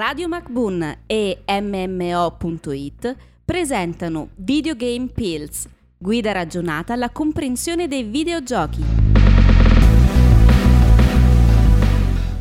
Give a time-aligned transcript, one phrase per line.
[0.00, 8.82] Radio MacBoon e MMO.it presentano Videogame Pills, guida ragionata alla comprensione dei videogiochi.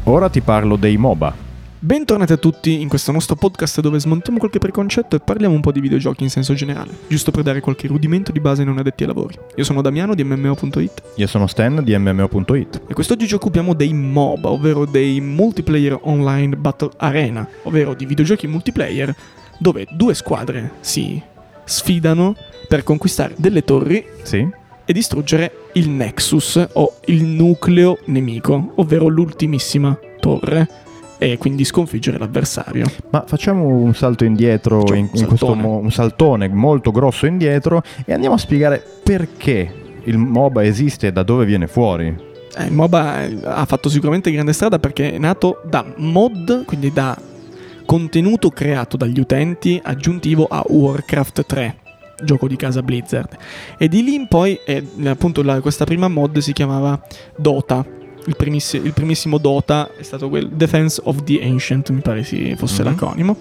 [0.05, 1.48] Ora ti parlo dei MOBA.
[1.81, 5.71] Bentornati a tutti in questo nostro podcast dove smontiamo qualche preconcetto e parliamo un po'
[5.71, 9.03] di videogiochi in senso generale, giusto per dare qualche rudimento di base ai non addetti
[9.03, 9.39] ai lavori.
[9.55, 12.81] Io sono Damiano di MMO.it Io sono Stan di MMO.it.
[12.85, 18.45] e quest'oggi ci occupiamo dei MOBA, ovvero dei Multiplayer Online Battle Arena, ovvero di videogiochi
[18.45, 19.15] multiplayer
[19.57, 21.21] dove due squadre si
[21.63, 22.35] sfidano
[22.67, 24.45] per conquistare delle torri Sì?
[24.83, 30.67] e distruggere il Nexus o il nucleo nemico, ovvero l'ultimissima torre,
[31.19, 32.85] e quindi sconfiggere l'avversario.
[33.11, 37.83] Ma facciamo un salto indietro, Facciamo in, un in questo un saltone molto grosso indietro
[38.05, 39.71] e andiamo a spiegare perché
[40.05, 42.07] il MOBA esiste e da dove viene fuori.
[42.57, 46.91] Eh, il MOBA eh, ha fatto sicuramente grande strada perché è nato da mod, quindi
[46.91, 47.15] da
[47.85, 51.75] contenuto creato dagli utenti aggiuntivo a Warcraft 3,
[52.23, 53.35] gioco di casa Blizzard.
[53.77, 56.99] E di lì in poi, eh, appunto, la- questa prima mod si chiamava
[57.35, 57.85] Dota.
[58.29, 62.53] Il, primissi- il primissimo Dota è stato quel Defense of the Ancient, mi pare si
[62.55, 62.87] fosse Mhm.
[62.87, 63.37] l'acronimo.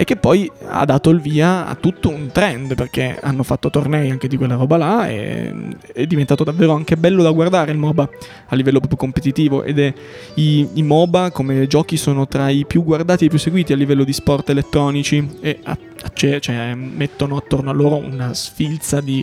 [0.00, 4.10] E che poi ha dato il via a tutto un trend perché hanno fatto tornei
[4.10, 5.52] anche di quella roba là e
[5.92, 8.08] è diventato davvero anche bello da guardare il MOBA
[8.46, 9.92] a livello proprio competitivo ed è
[10.34, 13.76] i, i MOBA come giochi sono tra i più guardati e i più seguiti a
[13.76, 19.22] livello di sport elettronici e a- a- cioè, mettono attorno a loro una sfilza di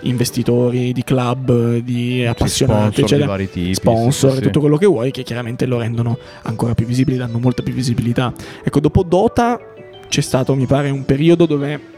[0.00, 3.74] investitori, di club, di appassionati, sponsor di eccetera vari tipi.
[3.74, 7.38] sponsor sì, sì, tutto quello che vuoi che chiaramente lo rendono ancora più visibili, danno
[7.38, 8.32] molta più visibilità.
[8.62, 9.58] Ecco, dopo Dota
[10.08, 11.94] c'è stato, mi pare, un periodo dove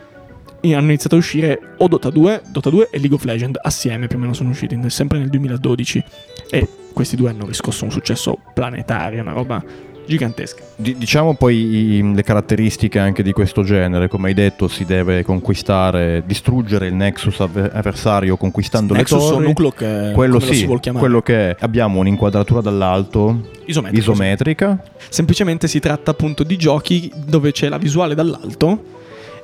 [0.62, 4.18] hanno iniziato a uscire o Dota 2, Dota 2 e League of Legends assieme, più
[4.18, 6.04] o meno sono usciti sempre nel 2012
[6.50, 9.62] e questi due hanno riscosso un successo planetario, una roba
[10.08, 10.62] gigantesca.
[10.74, 16.22] Di- diciamo poi le caratteristiche anche di questo genere, come hai detto, si deve conquistare,
[16.26, 19.46] distruggere il Nexus avver- avversario conquistando Nexus le o torri.
[19.46, 21.56] nucleo che quello sì, quello che è.
[21.60, 24.10] abbiamo un'inquadratura dall'alto Isometrico, sì.
[24.10, 28.96] isometrica, Semplicemente si tratta appunto di giochi dove c'è la visuale dall'alto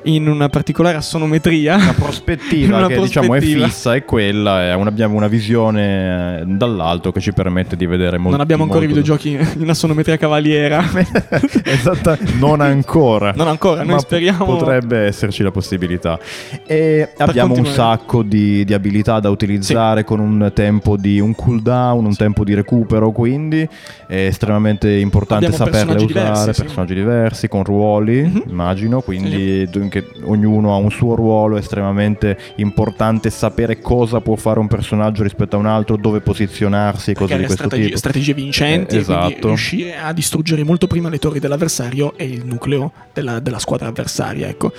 [0.04, 1.75] in una particolare assonometria.
[1.76, 3.66] una prospettiva Una che diciamo è prospettiva.
[3.66, 8.16] fissa è quella, e un- abbiamo una visione eh, dall'alto che ci permette di vedere
[8.16, 10.82] molto non abbiamo ancora i videogiochi in assonometria cavaliera.
[11.65, 13.32] Esatta, non ancora.
[13.34, 14.44] Non ancora, noi Ma speriamo.
[14.44, 16.19] Potrebbe esserci la possibilità.
[16.66, 17.97] E abbiamo un continuare.
[17.97, 22.54] sacco di, di abilità da utilizzare con un tempo di un cooldown, un tempo di
[22.54, 23.66] recupero, quindi
[24.06, 26.62] è estremamente importante Abbiamo saperle personaggi usare, diversi, sì.
[26.62, 28.42] personaggi diversi, con ruoli, Mhm.
[28.48, 34.59] immagino, quindi che ognuno ha un suo ruolo, è estremamente importante sapere cosa può fare
[34.59, 37.99] un personaggio rispetto a un altro, dove posizionarsi e cose di questo strategie, tipo.
[37.99, 39.47] strategie vincenti Eh, esatto.
[39.47, 44.49] riuscire a distruggere molto prima le torri dell'avversario e il nucleo della, della squadra avversaria.
[44.49, 44.72] Ecco.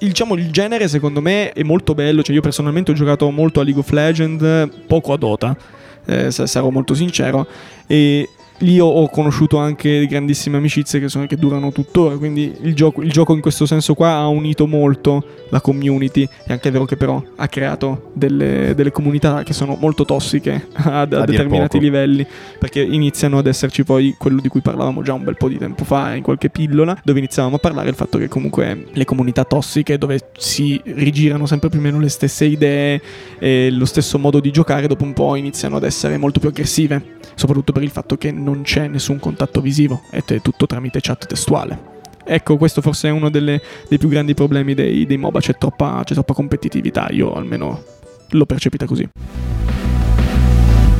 [0.00, 2.22] Il, diciamo, il genere secondo me è molto bello.
[2.22, 5.56] Cioè, io personalmente ho giocato molto a League of Legends, poco a Dota,
[6.04, 7.46] eh, sa- sarò molto sincero.
[7.86, 8.28] E
[8.58, 12.16] lì ho, conosciuto anche grandissime amicizie che, sono- che durano tuttora.
[12.16, 16.28] Quindi il gioco, il gioco in questo senso qua ha unito molto la community.
[16.44, 21.00] È anche vero che però ha creato delle, delle comunità che sono molto tossiche a,
[21.00, 22.26] a dir determinati livelli.
[22.58, 25.84] Perché iniziano ad esserci poi quello di cui parlavamo già un bel po' di tempo
[25.84, 29.98] fa in qualche pillola, dove iniziavamo a parlare il fatto che comunque le comunità tossiche,
[29.98, 33.00] dove si rigirano sempre più o meno le stesse idee
[33.38, 37.16] e lo stesso modo di giocare, dopo un po' iniziano ad essere molto più aggressive.
[37.34, 41.96] Soprattutto per il fatto che non c'è nessun contatto visivo è tutto tramite chat testuale.
[42.24, 46.02] Ecco, questo forse è uno delle- dei più grandi problemi dei, dei MOBA, c'è troppa,
[46.04, 47.82] c'è troppa competitività, io almeno
[48.28, 49.08] l'ho percepita così.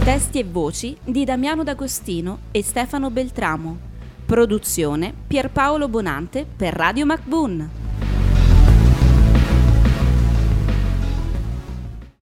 [0.04, 3.76] Testi e voci di Damiano D'Agostino e Stefano Beltramo.
[4.24, 7.77] Produzione Pierpaolo Bonante per Radio MacBoon.